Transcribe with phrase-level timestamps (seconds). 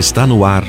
[0.00, 0.64] Está no ar.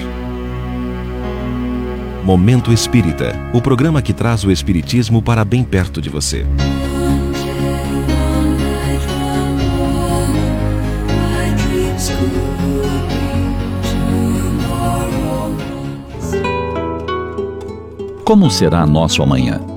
[2.21, 6.45] Momento Espírita o programa que traz o Espiritismo para bem perto de você.
[18.25, 19.70] Como será nosso amanhã?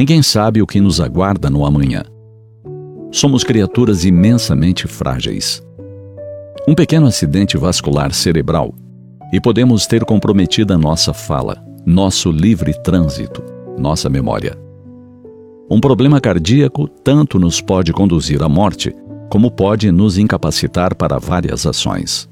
[0.00, 2.02] Ninguém sabe o que nos aguarda no amanhã.
[3.12, 5.62] Somos criaturas imensamente frágeis.
[6.66, 8.74] Um pequeno acidente vascular cerebral
[9.30, 13.42] e podemos ter comprometida nossa fala, nosso livre trânsito,
[13.76, 14.56] nossa memória.
[15.70, 18.96] Um problema cardíaco tanto nos pode conduzir à morte,
[19.28, 22.26] como pode nos incapacitar para várias ações.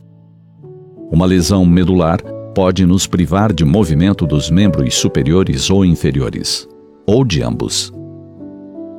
[1.13, 2.23] Uma lesão medular
[2.55, 6.67] pode nos privar de movimento dos membros superiores ou inferiores
[7.09, 7.91] ou de ambos.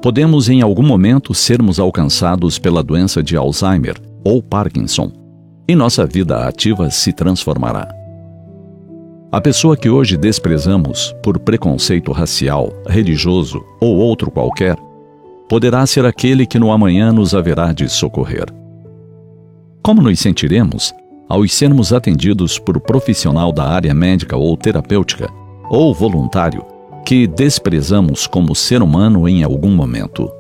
[0.02, 5.12] Podemos em algum momento sermos alcançados pela doença de Alzheimer ou Parkinson,
[5.68, 7.88] e nossa vida ativa se transformará.
[9.32, 14.76] A pessoa que hoje desprezamos por preconceito racial, religioso ou outro qualquer,
[15.48, 18.46] poderá ser aquele que no amanhã nos haverá de socorrer.
[19.84, 20.96] Como nos sentiremos
[21.28, 25.30] ao sermos atendidos por profissional da área médica ou terapêutica,
[25.70, 26.66] ou voluntário,
[27.06, 30.32] que desprezamos como ser humano em algum momento.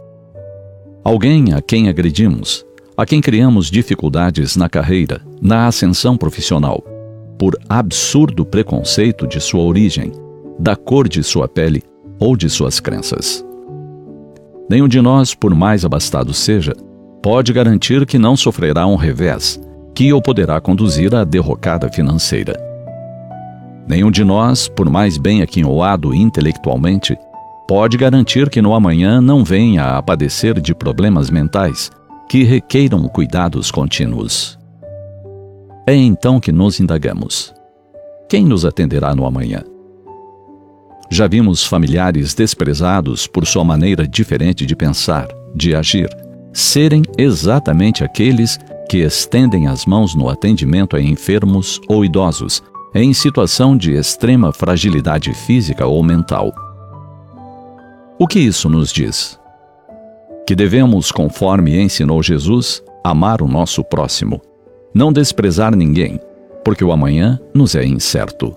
[1.03, 2.65] Alguém a quem agredimos,
[2.95, 6.83] a quem criamos dificuldades na carreira, na ascensão profissional,
[7.37, 10.11] por absurdo preconceito de sua origem,
[10.59, 11.81] da cor de sua pele
[12.19, 13.45] ou de suas crenças.
[14.69, 16.75] Nenhum de nós, por mais abastado seja,
[17.23, 19.59] pode garantir que não sofrerá um revés
[19.95, 22.68] que o poderá conduzir à derrocada financeira.
[23.89, 27.17] Nenhum de nós, por mais bem aquinhoado intelectualmente,
[27.67, 31.89] pode garantir que no amanhã não venha a padecer de problemas mentais
[32.29, 34.59] que requeiram cuidados contínuos.
[35.87, 37.51] É então que nos indagamos:
[38.29, 39.63] quem nos atenderá no amanhã?
[41.09, 46.07] Já vimos familiares desprezados por sua maneira diferente de pensar, de agir,
[46.53, 52.61] serem exatamente aqueles que estendem as mãos no atendimento a enfermos ou idosos
[52.93, 56.51] em situação de extrema fragilidade física ou mental.
[58.17, 59.39] O que isso nos diz?
[60.45, 64.41] Que devemos, conforme ensinou Jesus, amar o nosso próximo,
[64.93, 66.19] não desprezar ninguém,
[66.63, 68.55] porque o amanhã nos é incerto.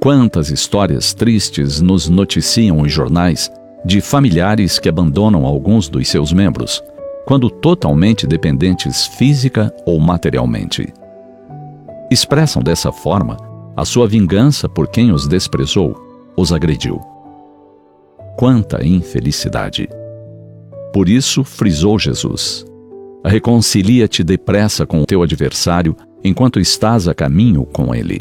[0.00, 3.50] Quantas histórias tristes nos noticiam os jornais
[3.84, 6.82] de familiares que abandonam alguns dos seus membros,
[7.26, 10.92] quando totalmente dependentes física ou materialmente
[12.18, 13.36] expressam dessa forma
[13.76, 15.96] a sua vingança por quem os desprezou,
[16.36, 16.98] os agrediu.
[18.36, 19.88] Quanta infelicidade!
[20.92, 22.64] Por isso, frisou Jesus:
[23.24, 28.18] Reconcilia-te depressa com o teu adversário enquanto estás a caminho com ele.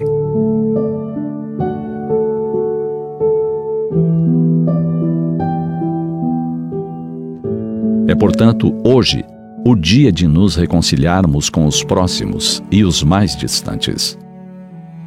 [8.08, 9.26] É, portanto, hoje
[9.70, 14.18] o dia de nos reconciliarmos com os próximos e os mais distantes.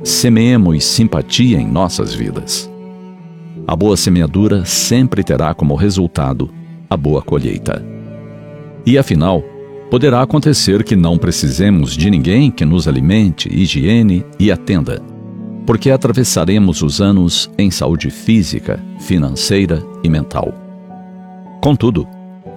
[0.05, 2.71] Semeemos simpatia em nossas vidas.
[3.67, 6.53] A boa semeadura sempre terá como resultado
[6.91, 7.83] a boa colheita.
[8.85, 9.43] E afinal,
[9.91, 15.01] poderá acontecer que não precisemos de ninguém que nos alimente, higiene e atenda,
[15.65, 20.53] porque atravessaremos os anos em saúde física, financeira e mental.
[21.63, 22.07] Contudo,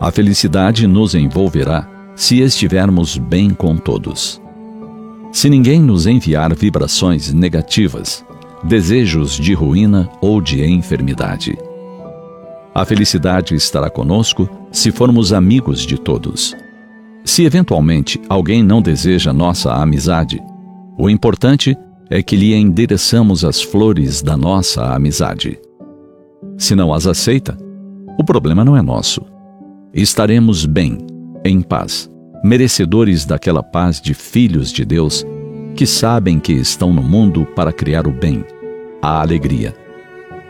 [0.01, 4.41] a felicidade nos envolverá se estivermos bem com todos.
[5.31, 8.23] Se ninguém nos enviar vibrações negativas,
[8.63, 11.57] desejos de ruína ou de enfermidade.
[12.73, 16.55] A felicidade estará conosco se formos amigos de todos.
[17.25, 20.41] Se eventualmente alguém não deseja nossa amizade,
[20.97, 21.75] o importante
[22.09, 25.59] é que lhe endereçamos as flores da nossa amizade.
[26.57, 27.57] Se não as aceita,
[28.19, 29.21] o problema não é nosso.
[29.93, 31.12] Estaremos bem
[31.45, 32.09] em paz,
[32.43, 35.25] merecedores daquela paz de filhos de Deus
[35.75, 38.45] que sabem que estão no mundo para criar o bem,
[39.01, 39.75] a alegria,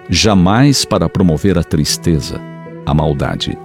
[0.10, 2.40] jamais para promover a tristeza,
[2.86, 3.58] a maldade.